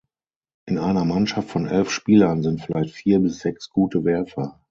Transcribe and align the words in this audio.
In 0.65 0.79
einer 0.79 1.05
Mannschaft 1.05 1.47
von 1.51 1.67
elf 1.67 1.91
Spielern 1.91 2.41
sind 2.41 2.59
vielleicht 2.59 2.95
vier 2.95 3.19
bis 3.19 3.37
sechs 3.37 3.69
gute 3.69 4.03
Werfer. 4.03 4.59